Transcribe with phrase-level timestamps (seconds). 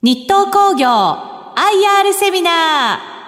[0.00, 3.18] 日東工業 IR セミナー。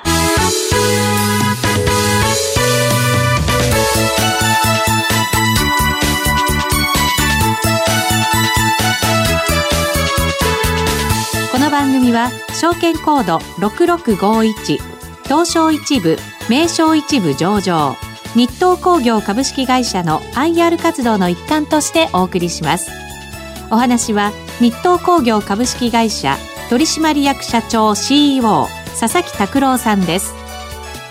[11.51, 14.79] この番組は証券コード6651
[15.25, 16.19] 東証一部
[16.49, 17.97] 名称一部上場
[18.37, 22.93] 日東工業株式会社の IR 活動の一環としてお送りします。
[23.73, 24.31] お話は
[24.61, 26.37] 日東工業株式会社
[26.71, 28.69] 取締役社長 CEO
[29.01, 30.33] 佐々木拓郎さんです。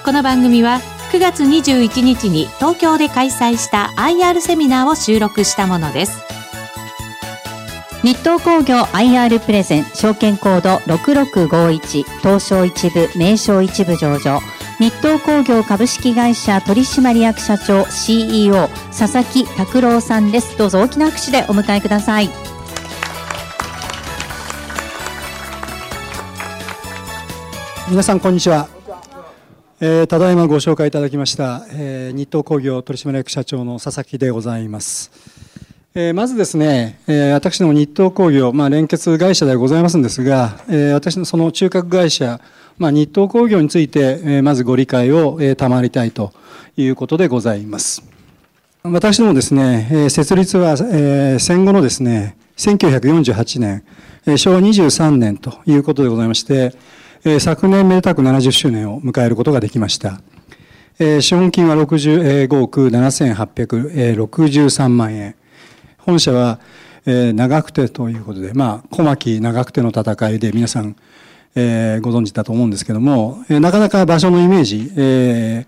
[0.05, 0.79] この番組は
[1.11, 6.23] 9月21日に東京で開催した IR セミナーを収録したものです。
[8.03, 14.39] 日東工業 IR プレゼン証券コード6651東証一部名称一部上場。
[14.79, 20.57] 日東工業株式会社取締役社長 CEO 佐々木拓郎さんです。
[20.57, 22.48] どうぞ大きな拍手でお迎えください。
[27.89, 28.69] 皆さんこんにちは、
[29.79, 35.11] えー、ただいまご紹介いただきました、えー、日東工業取締役社長の佐々木でございます、
[35.95, 42.39] えー、まずですね、えー、私ども日東工業、まあ、連結会社でございますんですが、えー、私のその中核会社、
[42.77, 46.31] まあ、日東工業について、えー、まずご理解を、えー、賜りたいと
[46.77, 48.03] いうことでございます。
[48.83, 53.83] 私どもですね、えー、設立は、えー、戦後のですね1948年、
[54.25, 56.73] えー、昭和23年ということでございまして
[57.25, 60.21] え昨年めでたく70周年を迎えることができました。
[60.99, 65.35] え資本金は65億7863万円。
[65.97, 66.59] 本社は
[67.05, 70.95] え長久手ということで、まあ、小牧長久手の戦いで皆さん
[71.55, 75.65] えご存知だと思うんですけども、えなかなか場所のイメージ、え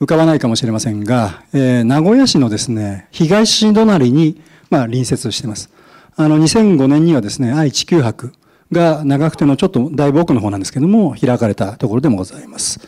[0.00, 5.70] 浮かばないかもしれませんが、え名古屋市のですね、東隣に、まあ、隣接してます。
[6.16, 8.32] あの、2005年にはですね、愛・地球博
[8.72, 12.80] が長くてのちょっとだいぶ奥の方なんですけども、開かれたところでもございます。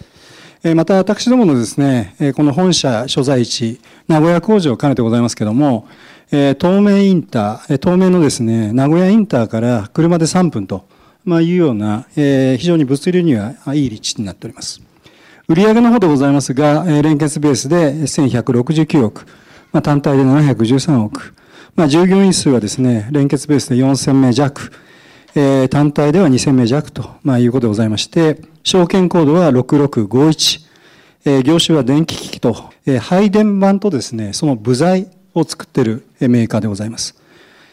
[0.74, 5.86] また私どものですね、この本社所在地、名古屋工場を兼ねてございますけども、
[6.30, 10.84] 東名インター、東名のですね、名古屋インターから車で3分と
[11.26, 14.80] いうような、非常に物流にはいい立地になっております。
[15.46, 19.26] 売上の方でございますが、連結ベースで1169億、
[19.72, 21.34] まあ、単体で713億、
[21.76, 24.72] まあ、従業員数はですね、連結ベースで4000名弱、
[25.38, 30.66] え、単体では2000名弱と、ま、いうことでございまして、証券コードは6651、
[31.26, 37.14] え、業種は電気機器と、え、配電盤とですね、その部材を作っているメーカーでございます。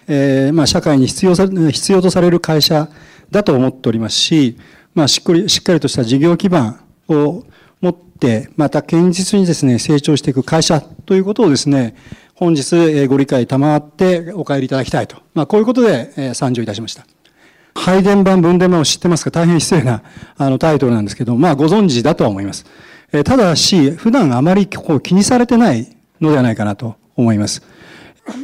[0.09, 2.89] え、ま、社会に必要さ必要とされる会社
[3.31, 4.57] だと思っておりますし、
[4.93, 7.45] まあ、しっかりしっかりとした事業基盤を
[7.79, 11.95] 持って、また堅実にですね、成長していく会社ということをですね、
[12.35, 15.15] 本日ご理解賜ってお帰りいただきたいと。
[15.33, 17.05] まあ、こういうことで参上いたしました。
[17.75, 19.31] 配電盤、分電盤を知ってますか？
[19.31, 20.01] 大変失礼な
[20.37, 22.65] あのタイトルなんですけど、まあご存知だとは思います。
[23.11, 25.87] え、ただし、普段あまりこう気にされてない
[26.21, 27.61] のではないかなと思います。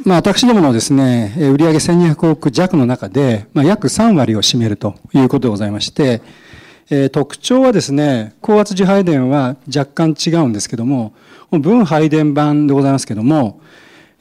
[0.04, 6.22] まあ私どものですね、売上1200億弱の中で、まあ約3割を占めるということでございまして、
[6.92, 11.14] え、特徴はですね、高圧受配電は若干違うんですけども、
[11.52, 13.62] 分配電盤でございますけども、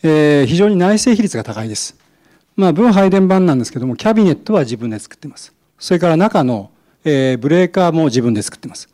[0.03, 1.97] えー、非常に内製比率が高いです。
[2.59, 5.55] まあ、分配電盤なんですけども、キャビネットは自分で作ってます。
[5.79, 6.73] それから中の、
[7.05, 8.89] えー、ブレーカーも自分で作ってます。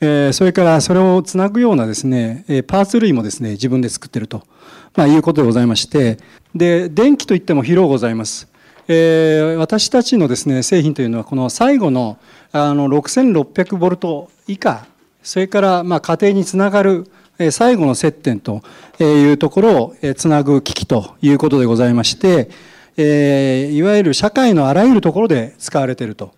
[0.00, 4.42] えー、それからそれをつなぐようなですね、パーツ類もですね、自分で作ってると、
[4.96, 6.18] まあ、いうことでございまして、
[6.52, 8.48] で、電気といっても広ございます。
[8.88, 12.18] えー、私たちのですね、製品というのは、この最後の
[12.50, 14.84] あの6600ボルト以下、
[15.22, 17.08] それからまあ家庭につながる
[17.52, 18.62] 最後の接点と
[18.98, 22.48] いうところをつなぐ機器ということでございまして、
[22.96, 26.32] えー、いわゆる社会のあらゆるところで使われていると。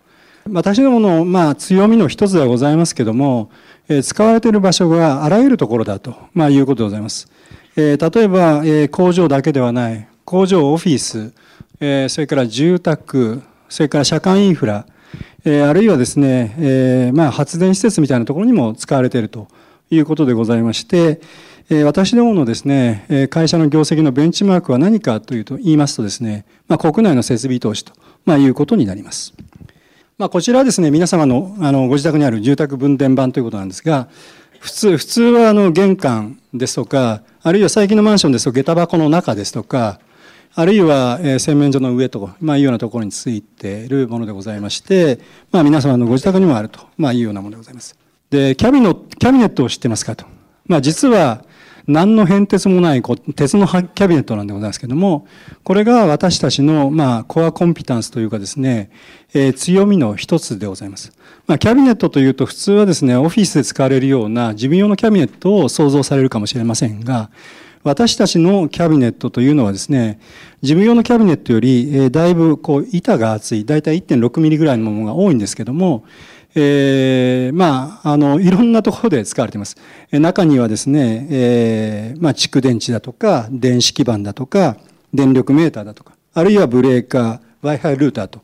[0.51, 3.51] 私どもの、まあ、強みの一つではございますけども、
[3.89, 7.29] えー、使われている場所があらゆるところだと、まあ、いうことでございます。
[7.77, 11.33] えー、例えば、えー、工場だけではない、工場、オフィス、
[11.81, 14.87] えー、それから住宅、それから社会インフラ、
[15.45, 19.49] えー、あるいはですね、えー、まあ、発電施設みたいなところにも使われていると
[19.91, 21.21] いうことでございまして、
[21.85, 27.93] 私どものですね、会社の業績のベンチマークは何かというと言いますとですね、まあ、国内の設備投資と、
[28.25, 29.35] まあ、いうことになります。
[30.17, 34.09] まあ、こちらはですね、皆様のあのご自宅にある住宅分電盤ということなんですが、
[34.61, 40.01] 普通、普通はあの玄関ですとか、あるいは最近のマンションですと下駄箱の中ですとか、
[40.55, 45.21] あるいは、え、洗面所の上と、まあ、いうようなところについているものでございまして、
[45.53, 47.95] まあ、皆様のご自宅にもあると、まあ、いうようなものでございます。
[48.31, 50.25] で、キャビの、キャビネットを知ってますかと。
[50.67, 51.45] まあ、実は、
[51.89, 55.27] 何の変哲もないこう鉄のキャビネットなんでございますけども、
[55.65, 58.91] これが私たちの、まあ、コアコンピタンスというかですね、
[59.33, 61.13] えー、強みの一つでございます。
[61.47, 67.31] まあ、キャビネットというと普通はですね、オフィスで使われるような自分用のキャビネットを想像されるかもしれませんが、
[67.85, 70.21] 私たちのキャビネットというのはですね、
[70.61, 76.05] 事務用のキャビネットより、えー、だいぶこう板が厚い、だいたい1.6ミリぐらいのものが多いんですけども、
[76.55, 79.77] えー、まあ、あの、いろんなところで使われています。
[80.13, 84.77] 中にはですね、えー、まあ、蓄電池だとか、電子基板だとか、
[85.13, 88.41] 電力メーターだとか、あるいはブレーカー、Wi-Fi ルーターと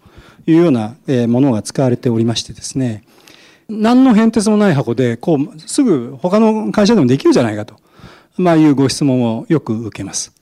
[0.47, 0.97] いうような
[1.29, 3.05] ものが使われておりましてですね、
[3.69, 7.77] 何の変哲もない箱で、こう、すぐ他の会社でもできるじゃないかと、
[8.37, 10.33] まあ、いうご質問をよく受けます。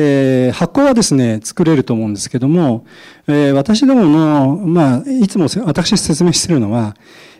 [0.00, 2.86] えー、箱はですね、作れると思うんですけども、
[3.26, 6.94] えー、私どもの、まあ、いつも私説明してるのは、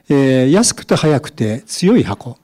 [0.08, 2.36] えー、安くて早くて強い箱。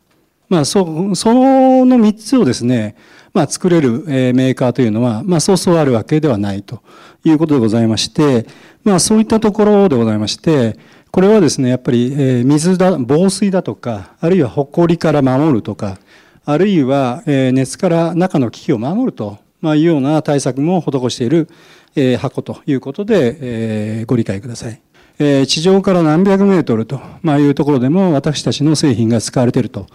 [0.49, 2.95] まあ、そ、その3つをですね、
[3.33, 6.81] まあ、作れる、えメーカーというのは、まあ、そうそうあるわけではないと
[7.25, 8.47] いうことでございまして、
[8.85, 10.79] まあ、そういったところでございまして、
[11.11, 15.99] これはですね、やっぱり、え、水だ、防水だとか、あるいは埃から守るとか、
[16.45, 21.49] あるいは、え、熱から中の機器を守るとまあ、いうような対策も施している、
[21.97, 24.79] えー、箱ということで、えー、ご理解ください。
[25.19, 29.87] えー、地上から何百メートルと、まあ、いうところでも私たちの製品が使われていると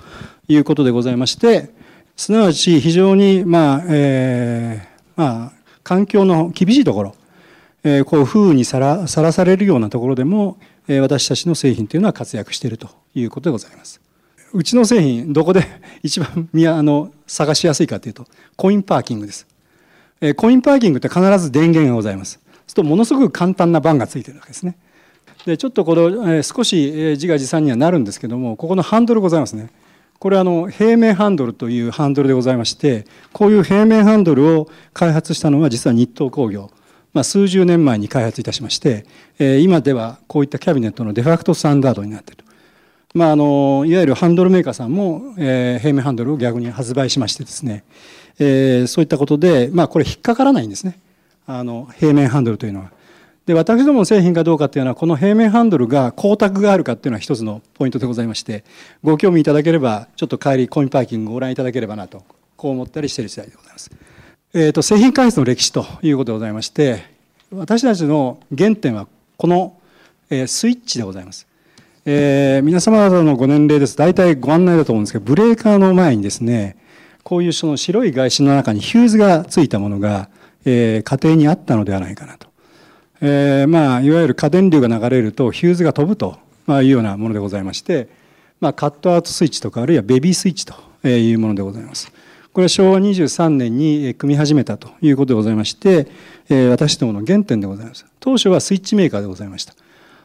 [0.47, 1.69] いうことでございまして、
[2.15, 5.51] すなわち非常に、まあ、えー、まあ、
[5.83, 7.15] 環境の厳しいところ、
[7.83, 10.57] えー、こう風雨にさらされるようなところでも、
[10.87, 14.01] えー、私たちの製品というのは活躍しているということでございます。
[14.51, 15.63] うちの製品、どこで
[16.01, 18.25] 一番あの探しやすいかというと、
[18.55, 19.45] コインパーキングです。
[20.21, 22.39] えコインパーキングって必ず電源がございます。
[22.67, 24.77] するとものすごく簡単なバンがついてるわけですね。
[25.45, 29.69] でちょっとこの、え少し自画自賛にはなるんですけどもここのハンドルございますね。
[30.19, 36.69] これはあの平面ハンドルというハンドルでございましてこういう平面ハンドルを開発したのは実は日東工業、
[37.13, 39.05] まあ、数十年前に開発いたしまして、
[39.39, 42.43] え今ではこういったキャビネットのデファクトスタンダードになっている
[43.15, 47.83] まあ、あのいわゆるハンドルメーカーさんも、え、平面ハンドルを逆に発売しましてですね、
[48.37, 50.99] えー、そういったことで、まあ、これ引っかからないんですね
[51.47, 52.91] あの平面ハンドルというのは。
[53.47, 58.63] で私どもの製品かどうかっていうのはこの平面ハンドルが光沢があるかっていうのは一つのポイントでございまして
[59.01, 62.23] ご興味いただければちょっと帰りコインパーキングをご覧いただければなと
[62.55, 63.89] こう思ったりしている次第でございます。
[64.53, 67.05] えーと、製品開発の歴史ということでございまして
[67.51, 69.77] 私たちの原点はこの、
[70.29, 71.47] えー、スイッチでございます。
[72.05, 76.77] えー、皆様方のご年齢です大体ご案内だと思うんですけどブレーカーの前にですね
[77.23, 80.29] こういうその白い外芯の中にヒューズがついたものが、
[80.65, 82.47] えー、家庭にあったのではないかなと。
[83.21, 88.07] えー、まあ、いわゆる過電流が流れるとヒューズが飛ぶと、まあ、いうようなものでございまして、
[88.61, 90.75] まあ、カットアウトスイッチとかあるいはベビースイッチと
[91.07, 92.11] いうものでございます。
[92.51, 96.07] これは昭和23年に組み始めたということでございまして、
[96.49, 98.05] え、私どもの原点でございます。
[98.19, 99.75] 当初はスイッチメーカーでございました。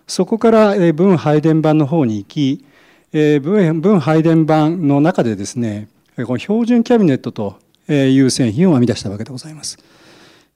[0.06, 2.64] そこから分配電盤の方に行き、
[3.12, 5.88] 分配電盤の中でですね、
[6.22, 7.58] この標準キャビネットと
[7.88, 9.78] いう製品を編み出したわけでございます。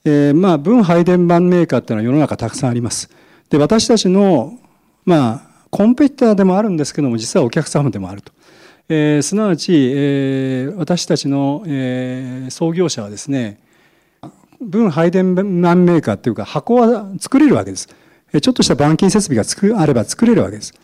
[0.04, 3.10] えー、まあ、分配電盤メーカーっていうのは世の中たくさんあります。
[3.50, 4.56] で、私たちの、
[5.04, 8.32] まあ、コンペティターでもあるんですけども、実はお客様でもあると。
[8.88, 13.58] えー、すなわち、えー、私たちの、えー、創業者はですね、
[14.60, 17.88] 分配電盤メーカーっていうか箱は作れるわけです。
[18.40, 20.74] ちょっとした板金設備がつくあれば作れるわけです。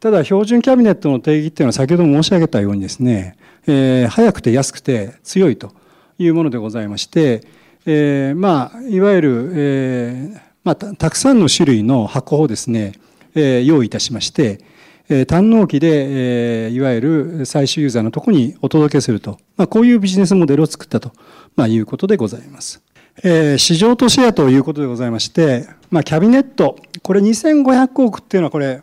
[0.00, 3.36] ただ標準キャビネットの定義っていうのは先ほど申し上げたようにですね、
[3.66, 5.72] えー、早くて安くて強いと
[6.18, 7.42] いうものでございまして、
[7.86, 12.92] えー、まあいわゆる、えーまあ、たくさんの種類の箱をですね、
[13.36, 14.60] えー、用意いたしまして、
[15.08, 21.12] えー、単納期で、えー、いわゆる最終ユーザーのとこにお届けすると、まあ、こういうビジネスモデルを作ったと、
[21.54, 22.82] まあ、いうことでございます。
[23.22, 28.82] えー、市場とシェアということでございまして、まあ、キャビネット、これ2500億っていうのはこれ、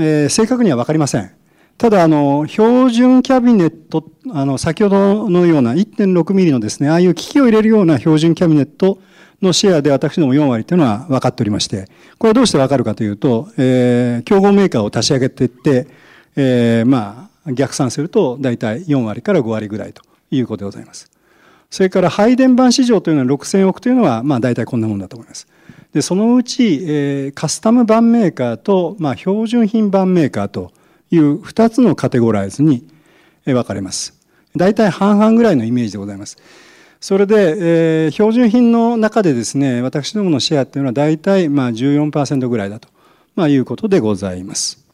[0.00, 1.30] えー、正確には分かりません。
[1.78, 8.98] ただ、あの、標準キャビネット、あの、先ほどのような1.6ミリのですね、ああいう機器を入れるような標準キャビネット
[9.40, 11.86] のシェアで私ども4割というのは分かっておりまして、
[12.18, 15.86] これはどうして分かるかというと、えー、競合メーカーを足し上げていって、
[16.36, 21.10] えー、まあ、逆算すると大体4割から5割ぐらいということでございます。
[21.70, 25.46] それから配電盤市場というのは6000億というのは、まあ大体こんなもんだと思います。
[25.92, 30.72] で、そのうち、えー、カスタム版メーカーと、まあ標準品版メーカーと
[31.10, 32.86] いう2つのカテゴライズに
[33.44, 34.14] 分かれます。
[34.56, 36.36] 大体半々ぐらいのイメージでございます。
[37.00, 42.88] それで、えー、標準品の中でですね、私どものシェアっていうのは大体まあ14%ぐらいだと、
[43.34, 44.84] まあ、いうことでございます。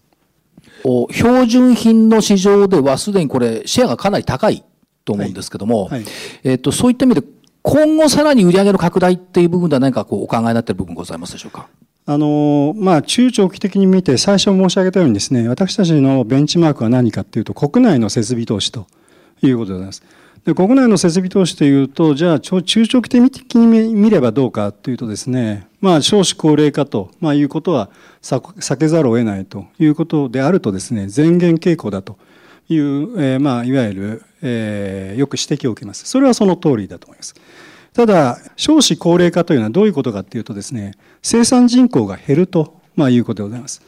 [1.11, 4.65] 標準品の市場ではすでにこれシェアがかなり高い
[5.05, 6.05] と思うんですけども、はいはい、
[6.45, 7.27] えっ、と、そういった意味で、
[7.69, 11.67] 今後さらに売上の拡大っていう部分では何かこうお考えになっている部分ございますでしょうか？
[12.07, 18.87] あの、まあ、中長期的に見て、最初申し上げたようにですね、私たちのベンチマークは何かっていうと、国内の設備投資と
[19.43, 20.05] いうことでございます。
[20.45, 27.91] で国内の設備投資というと、じゃあ、中長期的に見ればどうかというとですね、まあ、少子高齢化と、まあ、いうことは
[28.23, 32.17] 避けざるを得ないということであるとですね、前言傾向だと
[32.69, 36.07] いう、えー、まあ、いわゆる、えー、よく指摘を受けます。
[36.07, 37.35] それはその通りだと思います。
[37.93, 43.81] ただ、少子高齢化というのはどういうことかというとですね、生産人口が減ると、まあ、いうことでございます。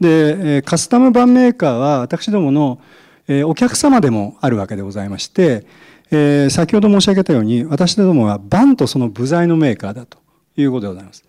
[0.00, 2.80] で、カスタム版メーカーは私どもの
[3.44, 5.66] お客様でもあるわけでございまして、
[6.10, 10.18] えー、先ほど申し上げたように、私どもはバンとその部材のメーカーだと
[10.56, 11.24] いうことでございます。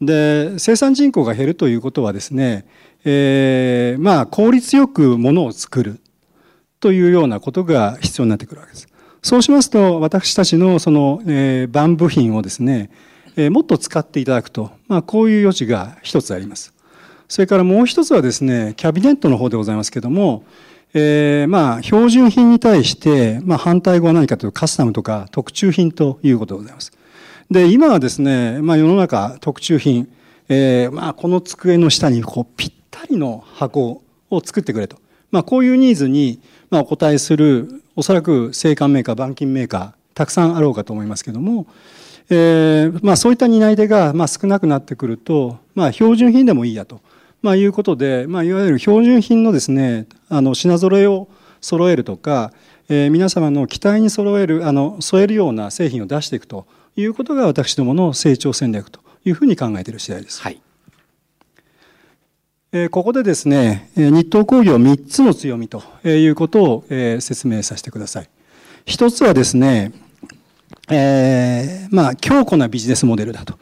[0.00, 2.66] で、生産人口が減るということはですね、
[3.04, 6.00] えー、まあ、効率よくものを作る
[6.84, 8.88] というようなことが必要になってくるわけです。
[9.22, 12.90] そうしますと、私たちのその、えー、バン部品をですね、
[13.36, 16.74] えー、もっと使っていただくと、まあ、こういう余地が一つあります。
[17.26, 20.44] それからもう一つはですね、キャビネットの方でございますけども、
[20.92, 26.92] えー、まあ、標準品に対して、まあ、反対語は何かというと、カスタムとか特注品ということでございます。
[27.50, 30.06] で、今はですね、まあ、世の中特注品、
[30.50, 34.98] えー、まあ、この机の下にこうぴったりの箱を作ってくれと。
[35.30, 36.40] まあ、こういうニーズに、
[36.70, 41.66] まあ、お答えする、おそらく製缶メーカー、板金メーカー、たくさんあろうかと思いますけども、
[42.30, 47.00] えー、まあ、そういった担い手が、まあ、少なくなってくると、まあ、標準品でもいいやと。
[47.42, 51.28] まあ、いうことで、まあ、いわゆる標準品のですね、あの、品揃えを
[51.60, 52.52] 揃えるとか、
[52.88, 56.66] えー、皆様の期待に揃える、あの、添えるような製品を出していくと
[56.96, 60.40] いうことが私どもの成長戦略というふうに考えている次第です。
[60.40, 60.63] はい。
[62.90, 66.84] ここでですね、日東工業3つの強みということを、
[67.20, 68.28] 説明させてください。
[68.84, 69.92] 一つはですね、
[70.90, 73.54] えー、まあ、強固なビジネスモデルだと。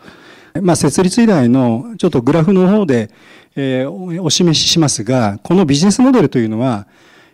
[0.63, 3.11] まあ、設立以来のちょっとグラフの方で、
[3.55, 6.87] えー、お示ししますが、このビジネスモデルというのは、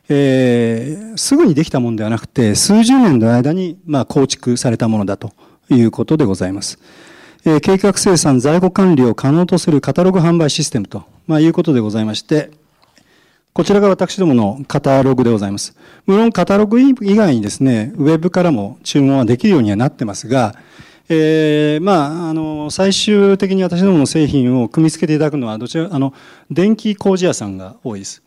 [0.09, 5.33] えー、すぐにできたものではなくて、数十年の間に、まあ、構築されたものだと
[5.71, 6.79] いうことでございます。
[7.45, 12.51] え、計画生産、在庫管理を可能とするカタログ販売システムと、まあ、いうことでございまして、
[13.53, 15.77] こちらが私どものカタログでございます。
[16.07, 20.55] 無論カタログ以外にですね、ウェブからも注文はできるようにはなってますが、
[21.11, 26.15] えー、まあ、あの、最終的に私どもの製品を組み付けていただくのは、どちら、あの、
[26.51, 28.23] 電気工事屋さんが多いです。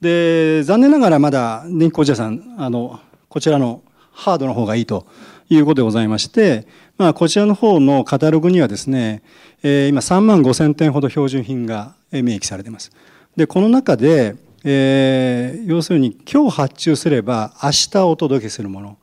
[0.00, 3.82] で、残念ながらまだ電気工事屋さん、あの、こちらの
[4.12, 5.06] ハードの方がいいと
[5.48, 6.66] いうことでございまして、
[6.98, 9.22] まあ、こちらの方のカタログにはですね、
[9.62, 12.90] えー、今3万5千点ほど標準品が明記されています。
[13.36, 18.96] で、この中で、えー、要するに今日発注すれば明日お届けするもの、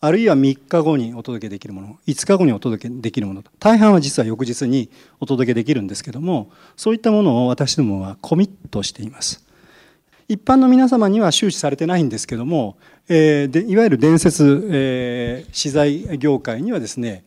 [0.00, 4.90] あるいは3日後にお届けできるもの、5日後にお届けできるものと、大半は実は翌日に
[5.20, 9.46] お届けできるんですけども、そういったものを私どもはコミットしています。
[10.28, 12.76] 一般の皆様には周知されてないんですけども、
[13.08, 17.24] えー、でいわゆる伝説、えー、資材業界にはですね、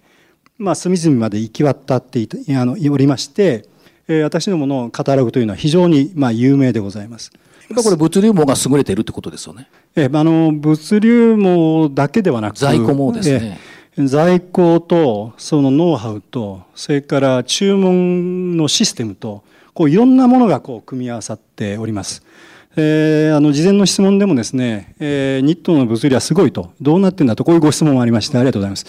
[0.58, 3.65] まあ、隅々まで行き渡っていたあのおりまして、
[4.08, 7.32] えー、私どものカタログというのは非常にまあ有名でございます。
[7.70, 9.68] やっぱこれ物流網が優れているってことですよね。
[9.96, 13.60] えあの物流網だけではなく在庫網ですね。
[13.98, 19.44] 在庫とそのノウハウとそれから注文のシステムと
[19.74, 22.24] こういろんなものがこう組み合わさっております。
[22.78, 28.86] えー、あの事前の質問でもですね、えー、ニットの物流はすごいとどうなってんだとこういうご質問もありましてありがとうございます。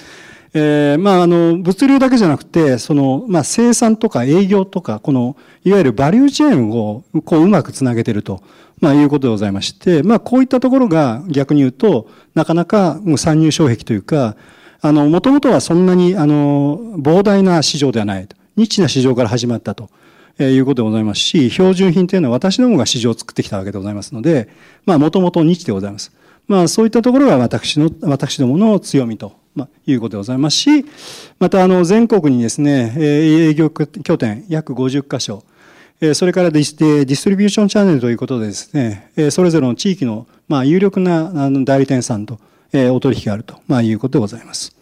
[0.55, 8.43] えー、まあ、あの、物流だけじゃなくて、その、まあ、生産とか営業とか、この、いわゆるバリューチェーンを、こう、うまくつなげてると、
[8.81, 14.37] まあ、いうことでございまして、まあ、こういったところが逆に言うと、なかなかもう参入障壁というか、
[14.81, 18.37] あの、もともとはそんなに、あの、膨大な市場ではないと。
[18.57, 19.91] ニッチな市場から始まったと。
[20.39, 24.49] え、いうことでございますし、標準品というのは私どもが市場を作ってきたわけでございますので、
[24.85, 26.13] まあ、もともとニッチでございます。
[26.47, 30.85] まあ、そういったところが私の、私どもの強みとまあ、いうことでございますし、
[31.41, 33.87] また、あの、全国にですね、営業拠
[34.19, 35.43] 点約50箇所、
[36.15, 36.75] それからディス
[37.25, 42.39] トリビューションチャンネルということでですね、それぞれの地域の、まあ、有力な代理店さんと
[42.93, 44.77] お取引があると、まあ、いうことでございます。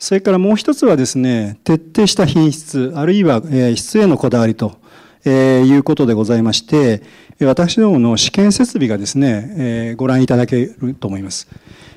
[0.00, 3.40] それからもう一つはですね、徹底した品質、あるいは
[3.76, 4.81] 質へのこだわりと
[5.24, 7.02] えいうことでございまして、
[7.40, 11.48] 私どもの試験設備がですね、えご覧いただけると思います。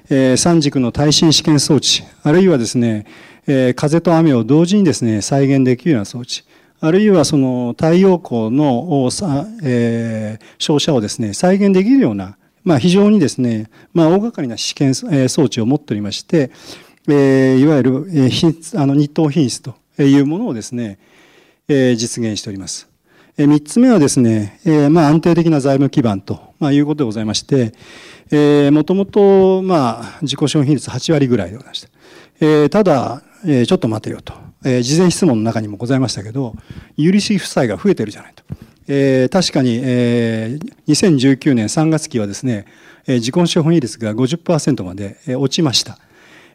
[0.10, 3.06] え三軸の耐震試験装置、あるいはですね、
[3.48, 6.44] え風と雨を同時にですね、再現できるような装置、
[6.82, 9.10] あるいはその太陽光の、
[9.64, 16.52] えー、照射をですね、再現できるような、まあ、非常にですね、まあ、大掛かりな試験装置を持っておりまして、
[17.08, 21.00] えー、いわゆる、えー、あの日当品質というものをですね、
[21.68, 22.95] えー、実現しております。
[23.38, 27.74] 三つ目はですね、まあ安定的な財務基盤と、いうことでございまして、
[28.32, 32.70] えー、もともと、まあ、自己資本比率8割ぐらいでございました。
[32.70, 34.34] ただ、ちょっと待てよと、
[34.82, 36.56] 事前質問の中にもございましたけど、
[36.96, 38.44] 有利子負債が増えてるじゃないと。
[39.30, 42.66] 確かに、えー、2019年3月期はですね、
[43.06, 46.00] 自己資本比率が50%まで、落ちました。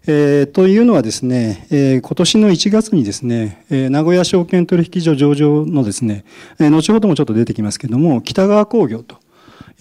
[0.07, 6.25] えー、というのはですね、えー、今年の1月にですね、えー、名古屋証券取引所上場のですね、
[6.59, 9.19] えー、後ほどもちょっと出てきますけども、北川工業と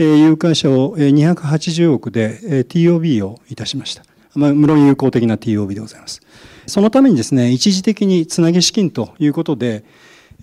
[0.04, 4.04] いう会社を280億で TOB をいたしました。
[4.36, 6.22] まあ、無論有効的な TOB でございます。
[6.68, 9.84] そのためにですね、一時的につなぎ資金ということで、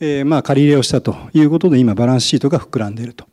[0.00, 3.26] えー、まあ借り入れをしたということで今バランスシートが膨らんでいると。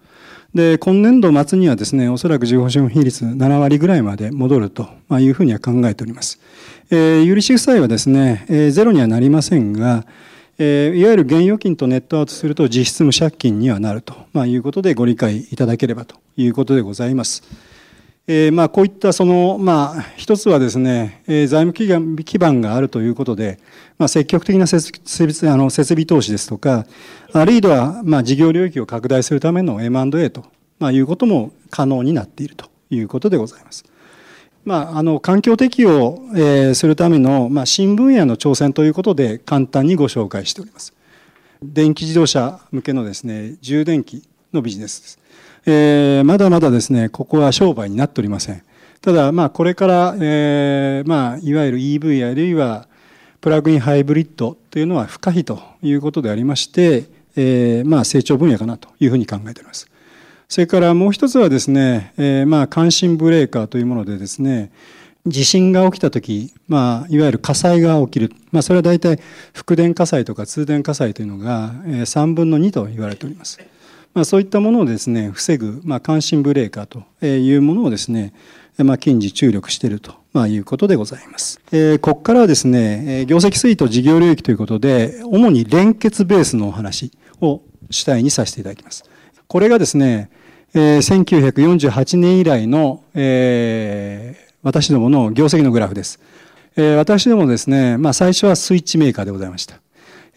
[0.54, 6.40] で、今年度末にはですね、おそらく15資本比率7割ぐらいまで戻るというふうには考えております。
[6.92, 10.06] えー、有利子負債はですね、えー、ゼロにはなりませんが、
[10.60, 17.44] えー、いわゆる現預金とネットアウトすると実質無借金にはなると、まあ、いうことでご理解いただければということでございます。
[18.26, 23.60] えー、まあこういったその、まあ一つはですね、えー、財務基盤があるということで、
[23.98, 26.86] まあ積極的な設備あの設備投資ですとか、
[27.32, 30.46] あるいはまあ事業領域を拡大するための M&A と、
[30.80, 33.86] まあ、いうことも可能になっているということでございます。
[34.66, 40.94] まあ、あの環境適用、えー、するための、まあ、新分野の挑戦ということで簡単にご紹介しております。
[41.62, 45.20] 電気自動車向けのですね充電器のビジネスです。
[45.66, 48.64] えー、まだまだですね、ここは商売になっておりません。
[49.02, 52.88] ただ、まあ、これから、えー、まあ、いわゆる EV あるいは
[53.44, 59.90] プラグインハイブリッドというのは不可避ということでありまして、えー、まあ、成長分野かなというふうに考えております。
[60.48, 64.72] それからもう一つはですね、えー、まあ、関心ブレーカーというものでですね、
[65.28, 68.32] 地震が起きた時、まあ、いわゆる火災が起きる。
[68.54, 69.20] まあ、それは大体、
[69.52, 73.60] 福電火災とか通電火災というのが3分の2と言われております。
[74.14, 78.34] まあ、そういったものをですね防ぐ、まあ、関心ブレーカーというものをですね、
[78.78, 81.62] まあ、近似注力していると、まあ、いうことでございます。
[81.72, 89.04] えー、ここからはですねえ業績推移と事業領域ということで主に連結ベースのお話を主体にさせていただきます。
[89.48, 90.32] これがですね、
[90.74, 96.20] えー、1948年以来の、えー、私どもの業績のグラフです。
[96.76, 99.80] えー、私どもですね、まあ、最初はスイッチメーカーでございました。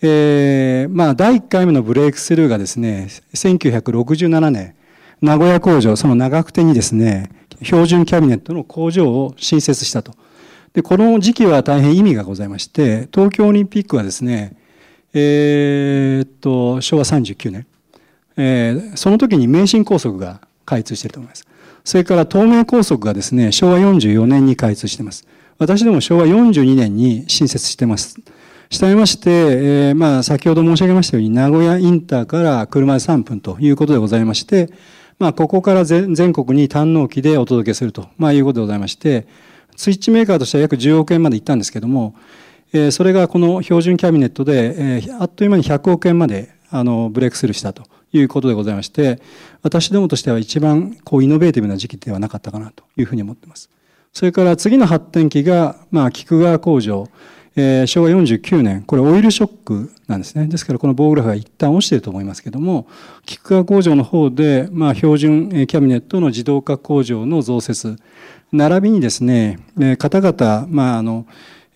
[0.03, 4.75] えー、まあ、第1回目のブレイクスルーがですね、1967年、
[5.23, 7.31] 名古屋工場、その長久手にですね、
[7.63, 10.13] 標準キャビネットの工場を新設したと。
[10.73, 14.57] で、この時期は大変意味がございまして、東京オリンピックはですね、
[15.15, 17.67] えー、っと、昭和39年、
[18.37, 21.47] えー、その時に名神高速が開通していると思います。
[21.85, 25.27] それから東名高速がですね、昭和44年に開通しています。
[25.59, 28.17] 私ども昭和42年に新設しています。
[28.69, 34.69] しためまして、えー、まあ、先ほど申し上げましたように、名古屋インターから車で3分ということでございまして、
[35.19, 39.27] まあ、ここから全国に単納機でお届けすると、まあ、いうことでございまして、
[39.77, 42.15] スイッチメーカーとしては約10億円までいったんですけども、
[42.73, 49.21] え、それがこの標準キャビネットで、え、あっという間に100億円まで、あの、ブレイクスルーしたということでございまして、
[49.63, 53.71] 私どもとしては一番、こう、イノベーティブな時期ではなかったかなというふうに思っています。
[54.13, 57.09] それから次の発展期が、まあ、菊川工場、
[57.57, 60.47] えー、昭和49年、これオイルショックなんですね。
[60.47, 62.87] ですからこの棒グラフは一旦落ちていると思いますけども、
[63.25, 67.97] 菊川工場の方で、まあ、標準キャビネットの自動化工場の増設、
[68.53, 71.27] 並びにですね、え方々、まあ、あの、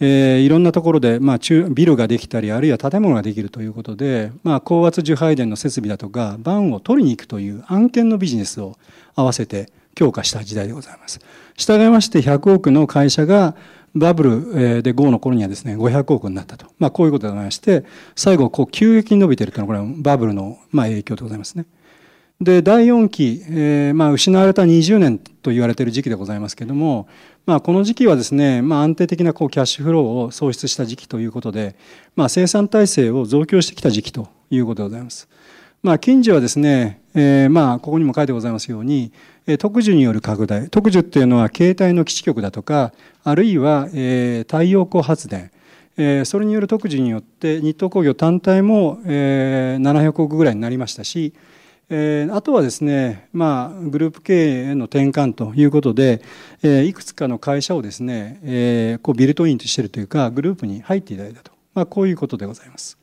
[0.01, 8.79] えー、いろんなところで、まあ、中ビルができたりあるいは建物ができるということで、まあ、高圧受配電の設備だとかバンを取りに行くという案件のビジネスを
[9.15, 11.21] 合わせて強化した時代でございます。
[11.55, 13.55] 従いまして100億の会社が
[13.95, 16.67] バブルで5の頃にはですね、500億になったと。
[16.79, 21.67] まあ、こういうことでございまして、最後、こう、急激に伸びているというのは、これはバブルの、まあ、影響でございますね。
[22.41, 27.07] で、第4期、えー、まあ、失われた20年と言われている時期でございますけれども、
[27.45, 31.77] まあ、この時期はですね、まあ、安定的なこうキャッシュフローを創出した時期ということで、
[32.17, 35.29] まあ、生産体制を増強してきた時期ということでございます。
[35.83, 39.13] まあ、近時はですね、えー、まあ、ここにも書いてございますように、
[39.59, 40.69] 特需による拡大。
[40.71, 42.93] 特需っていうのは携帯の基地局だとか、
[43.25, 45.51] あるいは、えー、太陽光発電。
[45.97, 51.35] えー、それによる特需によって日東工業単体も、えー、700億ぐらいになりましたし、
[51.91, 56.23] えー、あとはですね、まあ、グループ経営への転換ということで、
[56.63, 61.51] えー、いくつかの会社をですね、えー、こうビルトインとしてるというか、グループに入っていただいたと。
[61.75, 63.00] まあ、こういうことでございます。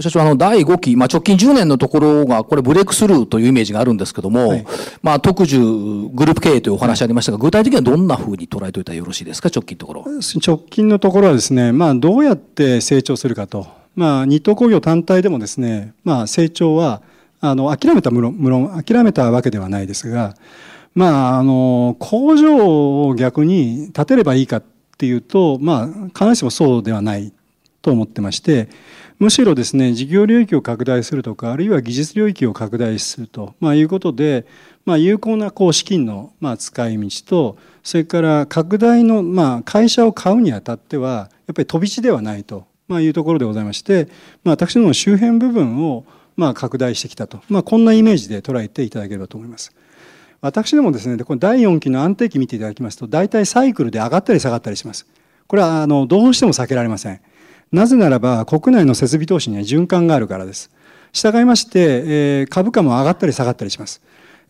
[0.00, 4.66] 社長、あの、第5期、まあ、直近10年のところが、これブレイクスルーというイメージがあるんですけども、はい、
[5.02, 10.04] まあ、特需グループ経営というお話ありましたが、具体的にはどんなふうに捉えておいたらよろしいですか、直近のところ。
[10.46, 13.66] 直近のところはですね、まあ、どうやって成長するかと。
[13.94, 17.02] まあ、日東工業単体でもですね、まあ、成長は、
[17.40, 20.34] あの、諦めた無論、無論、諦めたわけではないですが、
[20.94, 24.62] まあ、あの、工場を逆に建てればいいかっ
[24.98, 27.32] ていうと、まあ、必ずしもそうではない
[27.82, 28.68] と思ってまして、
[29.18, 34.46] むしろですね事業領域を拡大するとかあるいは技術領域を拡大すると、まあ、いうことで、
[34.84, 44.08] まあ、有効なこう資金のまあ使い道とそれから拡大のまあ会社を買うにあたってはやっぱり飛び地ではないと、まあ、いうところでございまして、
[44.44, 46.04] まあ、私の周辺部分を
[46.36, 49.74] まあ拡大してきたと、まあ、こんなイメージで捉えていただければと思います。
[50.42, 55.06] 私どもですねこの第4期の安定期見ていただきますと大体サイクルで上がったり下がったりします。
[55.46, 57.20] これはあのどうしても避けられません。
[57.72, 60.70] なぜならば国内の設備投資には循環があるからです。
[61.12, 64.02] 従いまして、えー、株価も上がったり下がったりします。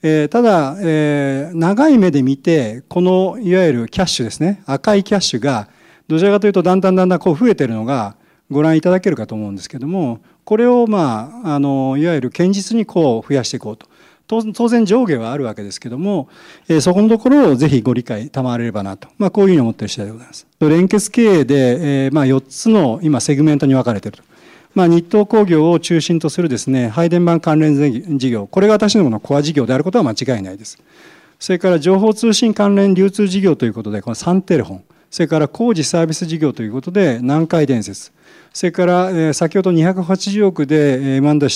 [0.02, 5.68] えー、ただ、えー、長い目で見て、このいわゆるキャッシュですね、赤いキャッシュが、
[6.08, 8.16] どちらかというとだんだんだんだんこう増えてるのが
[8.50, 13.86] ご覧いただけるかと思うんですけども、これをまあ、あの、いわゆる堅実にこう増やしていこうと。
[14.26, 16.28] 当然上下はあるわけですけども、
[16.68, 20.46] えー、そこのところをぜひご理解賜れればなと、まあ、こういうふうに思っている次第でございます。
[20.60, 24.24] 連結経営で、えー、まあ4つの今セグメントに分かれていると。
[24.74, 30.78] まあ、日東工業を中心とするですね、配電盤関連事業、これが私どものコア事業であることは間違いないです。
[31.38, 38.12] それから情報通信関連流通事業ということで、このサンテレフォン、それから工事サービス事業ということで、南海伝説、
[38.56, 41.48] それから、え先ほど280億で M&A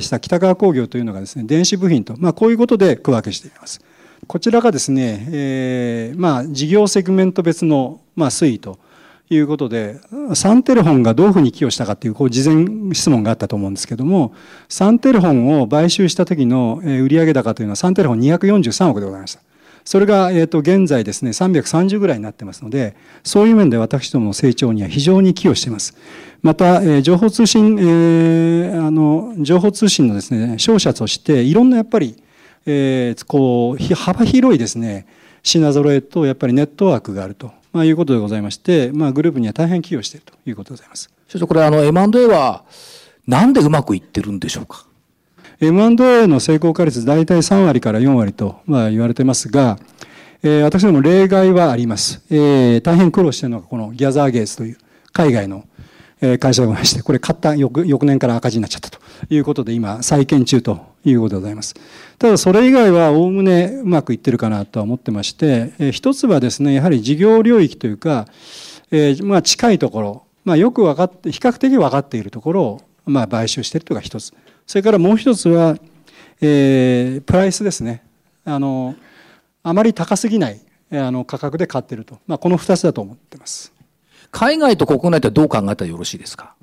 [0.00, 3.82] した北川工業というのがですね、電子部品と、まあ、こういうことで区分けしています。
[4.26, 8.78] こちらがですね、えー、まあ、事業セグメント別の、まあ、推移と
[9.28, 10.00] いうことで、
[10.32, 14.32] サンテレフォンがどういうふうに寄与したかっていう、こう、事前質問があったと思うんですけども、
[14.70, 19.42] サンテレフォンを買収した時の売上高というのは、サンテレフォン243億でございました。
[19.86, 25.96] それが、えー、と現在ですね330ぐらいになってますのでそういう面で私どもの成長には非常に寄与しています。
[26.42, 32.20] また、えー、情報通信、えー、あの情報通信のですね商社としていろんなやっぱり、
[32.66, 35.06] えー、こう幅広いですね
[35.44, 41.08] 品揃えとやっぱりネットワークがあると、まあ、いうことでございまして、まあ、グループには大変寄与しているということでございます。
[41.28, 42.64] 所長これあの M&A は
[43.26, 44.84] なんでうまくいってるんでしょうか？
[45.60, 49.78] M&A の成功化率大体3割から4割と、まあ、言われてますが、
[50.42, 52.22] えー、私ども例外はあります。
[52.30, 54.78] えー、大変苦労しているのがこのギャザーゲースという
[55.12, 55.64] 海外の
[56.38, 61.74] 会社でございまして、これ買った翌翌年から赤字になっちゃったということで今再建中ということでございます。
[62.18, 68.26] ただそれ以外はおおむねうまくいってるかなとは思ってまして、えー、一つはですね、やはり事業領域というか、
[68.90, 74.32] えー、まあ近いところ、まあよく分かって、比較的分かっているところをまあ買収しているというのが一つ。
[74.66, 75.76] それからもう一つは、
[76.40, 78.02] えー、プライスですね。
[78.44, 78.94] あの、
[79.62, 80.60] あまり高すぎない
[80.92, 82.18] あの価格で買っていると。
[82.26, 83.72] まあ、この二つだと思ってます。
[84.30, 86.54] 海外と国内とはどう考えたらよろしいですか？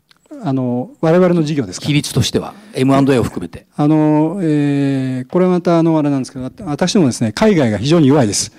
[0.44, 1.88] あの、我々の事業ですか？
[1.88, 2.54] 比率としては。
[2.74, 3.68] M&A を含めて。
[3.76, 8.52] あの、えー、これまたあの、あれなんですけど、私どもですね、海外が非常に弱いです。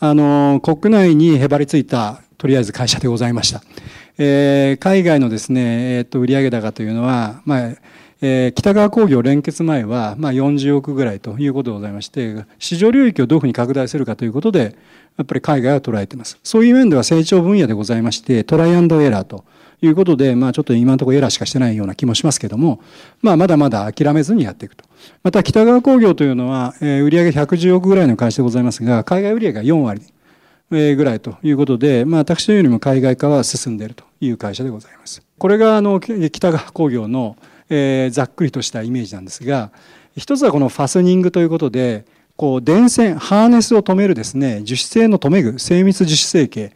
[0.00, 3.62] あの、国内にへばりついた、とりあえず会社でございました。
[4.18, 7.74] えー、海外のですね、えっ、ー、と、売上高というのは、まあ、
[8.20, 14.76] えー、北川工業連結前は、まあ、40億ぐらいということでございまして、市場領域をどういうふうに拡大するかということで、
[15.16, 16.38] やっぱり海外は捉えています。
[16.42, 19.44] そういう面では成長分野でございまして、トライアンドエラーと
[19.82, 22.80] いうことで、まあ、ちょっと今のところエラーしかしてないような気もしますけども、
[23.22, 24.84] まあ、まだまだ諦めずにやっていくと。
[25.22, 30.02] また、北川工業というのは、えー、売上110億ぐらいの会社でございますが、海外売上が4割。
[30.70, 35.22] ぐらいということで、まあ、私よりも海外化は進んでいるという会社でございます。
[35.38, 37.36] これがあの北川工業の
[37.70, 39.70] えー、ざっくりとしたイメージなんですが
[40.16, 42.04] 一つはこのファスニングということで
[42.36, 46.72] こう電線ハーネスを止めるですね樹脂製の留め具精密樹脂成形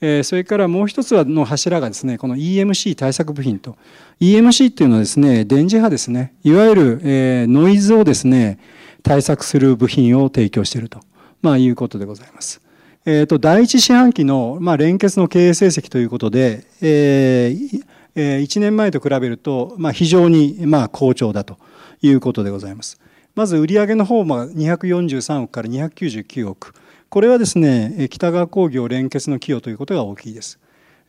[0.00, 3.76] え、それからもう一つの柱がですね、この EMC 対策部品と。
[4.20, 6.32] EMC っていうのはですね、電磁波ですね。
[6.42, 7.00] いわゆる、
[7.48, 8.58] ノイズをですね、
[9.02, 11.00] 対策する部品を提供していると、
[11.42, 12.62] まあ、いうことでございます。
[13.04, 21.58] えっ、ー、と、第一四半期の、まあ、連結の経営成績ということで、えー、1年前と比べると、まあ、非常にまあ好調だと
[22.02, 23.00] いうことでございます。
[23.34, 26.74] まず売上の方も243億から299億。
[27.08, 30.58] これはですね、北川工業連結の寄与ということが大きいです。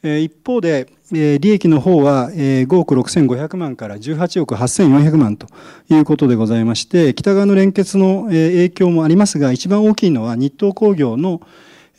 [0.04, 5.48] 一方で、利益の方は5億6500万から18億8400万と
[5.90, 11.42] いうことでございまして、北川の連結の影響もありますが、一番大きいのは日東工業の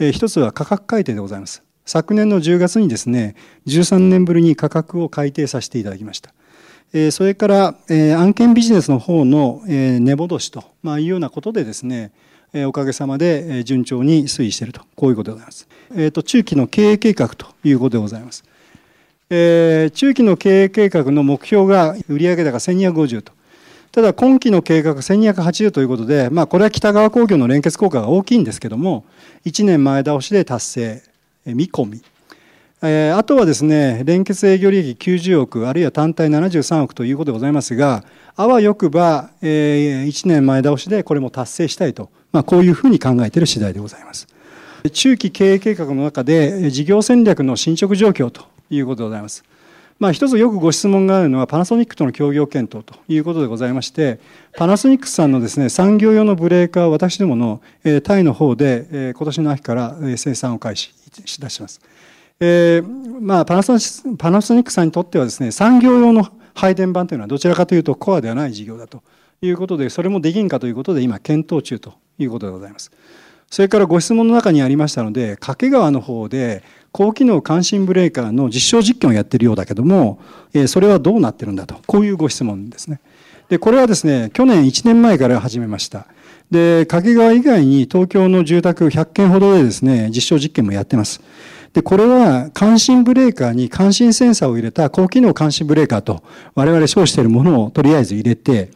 [0.01, 1.63] 一つは価格改定でございます。
[1.85, 3.35] 昨年の10月にですね、
[3.67, 6.33] 13年ぶりに価格を改定させていただきました。
[7.11, 7.75] それから、
[8.19, 12.13] 案件ビジネスの方の値戻しと、いうようなことでですね、
[12.67, 15.69] おかげさまで順調に推移していると、こういうことでございます。
[15.95, 18.45] えー、と中期の経営計画ということでございます。
[19.31, 23.33] えー、中期の経営計画の目標が売上高1250と。
[23.91, 29.05] ただ今期の計画1280ということで、まあ、これは北川工業の連結効果が大きいんですけども、
[29.47, 31.03] 1年前倒しで達成
[31.47, 32.03] 見込み。
[32.85, 44.27] えー、あとはですね、連結営業利益90億、あるいは単体73億ということでございますが、あわよくば、えー、1年前倒しでこれも達成したいと、まあ、こういうふうに考えている次第でございます。
[44.93, 49.45] 中期経営計画の中で事業戦略の進捗状況ということでございます。
[50.01, 54.19] まあ、一つよくご質問があるのはパナソニックとの協業検討ということでございまして
[54.57, 57.63] パナソニックさんのですね産業用のブレーカーを私どもの
[58.03, 60.93] タイの方で今年の秋から生産を開始
[61.25, 61.81] しだします。
[62.41, 69.03] えーまあ、パナソニックさんにとってはですね産業用の配電盤というのはどちらかというとコアではない事業だと
[69.41, 72.91] いうことでそれもできんかということで今検討中ということでございます。
[73.49, 80.19] それからご質問の中にありましたので掛川の方で高機能感震ブレーカーの実証実験をやっているようだけども
[80.67, 83.01] それはどうなってるんだとこういうご質問ですね。
[83.51, 86.07] でこれはですね去年1年前から始めました。
[86.53, 91.23] で掛川以外に東京の住宅100件ほどでですね実証実験もやってます。
[91.73, 96.23] でこれは感震ブレーカーに感震センサーを入れた高機能感震ブレーカーと
[96.55, 98.71] 我々称しているものをとりあえず入れて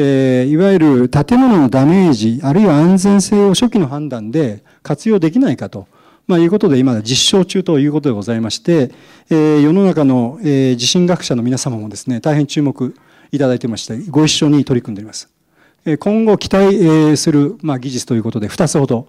[0.00, 5.88] えー、いわゆる建物のダメージ、あるいは安全性を初期の判断で活用できないかと、
[6.28, 8.92] まあ、いうことで今実証中ということでございまして、
[9.28, 12.94] えー、世の中の、えー、地震学者の皆様もですね、大変注目
[13.32, 15.37] いただいてまして、ご一緒に取り組んでおります。
[15.98, 19.08] 今後期待、する、まあ、技術ということで2つほど、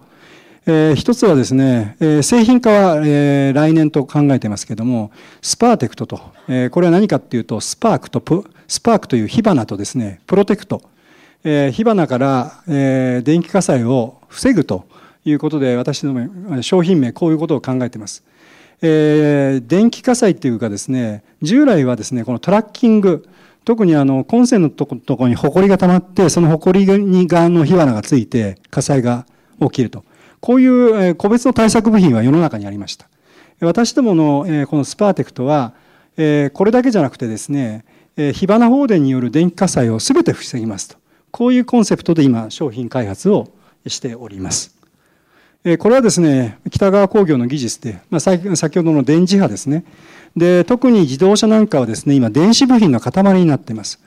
[0.66, 10.82] え、一つはですね、え、製品化は、え、来年と考えてますけども、スパーテクトと、え、これは何かっていうと、スパークと、スパークという火花とですね、プロテクト、
[11.44, 14.84] え、火花から、え、電気火災を防ぐと
[15.24, 18.22] いうことで、私の商品名、こういうことを考えています。
[18.82, 23.26] え、電気火災っていうかですね、従来はですね、このトラッキング、
[23.70, 29.26] 特にあの、コンセントのところに埃が溜まって、その埃に側の火花がついて火災が
[29.60, 30.04] 起きると。
[30.40, 33.08] こういう個別の対策部品は世の中にありました。
[33.60, 35.74] 私どものこのスパーテクトは、
[36.16, 37.84] これだけじゃなくてですね、
[38.16, 40.96] 火花放電による電気火災を全て防ぎますと。
[41.30, 43.50] こういうコンセプトで今商品開発を
[43.86, 44.79] しております。
[45.78, 49.84] これはですね、北川工業の技術で、まあ、先ほどの電磁波ですね。
[50.34, 54.00] で、特に自動車なんかはですね、今電子部品の塊になっています。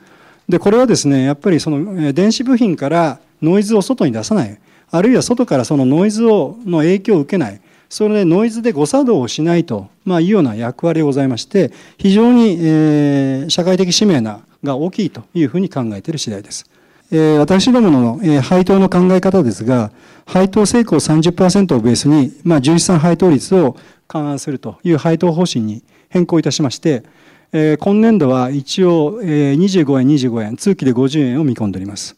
[0.48, 4.58] で、これはですね、やっぱりその電子部品からノイズを外に出さない。
[4.90, 7.60] あるいは外からそのノイズをの影響を受けない。
[7.88, 16.68] それでノイズで誤作動をしないと、まあ、いうような役割がございまして、非常に、えー、社会的使命なが大きいというふうに考えている次第です。
[17.10, 19.90] えー、私どもの、えー、配当の考え方ですが、
[20.26, 23.76] 配当成功30%をベースに、まあ、純資産配当率を
[24.08, 27.04] 勘案するという配当方針に変更いたしまして、
[27.52, 32.16] えー、今年度は一応、えー、25円、25円、通期で50円を見込んでおります。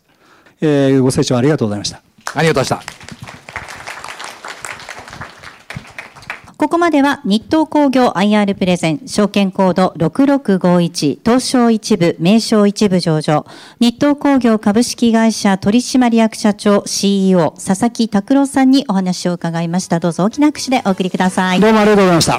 [0.60, 2.00] えー、ご清聴ありがとうございました。
[2.34, 3.15] ありがとうございました。
[6.58, 13.44] ここまでは日東工業 IR プレゼン、証券コード6651、東証一部、名称一部上場、
[13.78, 20.00] 日東工業株式会社取締役社長 CEO、佐々木拓郎さんにお話を伺いました。
[20.00, 21.60] どうぞ大きな拍手でお送りください。
[21.60, 22.38] どうもありがとうございました。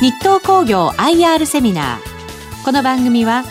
[0.00, 2.64] 日東工業 IR セミナー。
[2.64, 3.44] この番組は、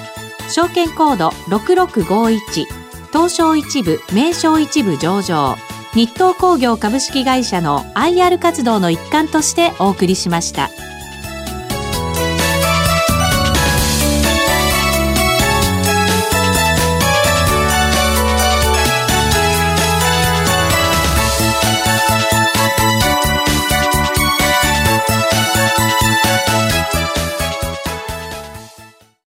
[0.50, 2.66] 証券コード6651、
[3.14, 5.56] 東証一部、名称一部上場、
[6.00, 10.70] 日東工業株式会社の IR 活動の一環としてお送りしました。